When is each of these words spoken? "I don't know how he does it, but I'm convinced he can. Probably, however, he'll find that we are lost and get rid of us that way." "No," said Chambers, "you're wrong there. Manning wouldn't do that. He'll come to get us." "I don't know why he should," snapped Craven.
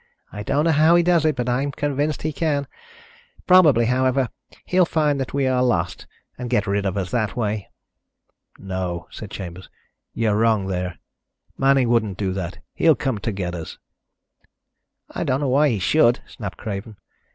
"I 0.31 0.41
don't 0.41 0.65
know 0.65 0.71
how 0.71 0.95
he 0.95 1.03
does 1.03 1.25
it, 1.25 1.35
but 1.35 1.47
I'm 1.47 1.71
convinced 1.71 2.23
he 2.23 2.33
can. 2.33 2.65
Probably, 3.45 3.85
however, 3.85 4.29
he'll 4.65 4.83
find 4.87 5.19
that 5.19 5.31
we 5.35 5.45
are 5.45 5.61
lost 5.61 6.07
and 6.39 6.49
get 6.49 6.65
rid 6.65 6.87
of 6.87 6.97
us 6.97 7.11
that 7.11 7.35
way." 7.37 7.69
"No," 8.57 9.05
said 9.11 9.29
Chambers, 9.29 9.69
"you're 10.11 10.37
wrong 10.37 10.65
there. 10.65 10.97
Manning 11.55 11.87
wouldn't 11.89 12.17
do 12.17 12.33
that. 12.33 12.57
He'll 12.73 12.95
come 12.95 13.19
to 13.19 13.31
get 13.31 13.53
us." 13.53 13.77
"I 15.11 15.23
don't 15.23 15.41
know 15.41 15.49
why 15.49 15.69
he 15.69 15.77
should," 15.77 16.19
snapped 16.25 16.57
Craven. 16.57 16.97